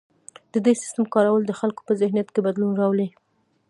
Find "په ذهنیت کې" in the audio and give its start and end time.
1.87-2.45